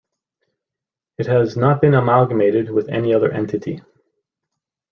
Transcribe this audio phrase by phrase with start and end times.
[1.19, 3.83] It has not been amalgamated with any other entity.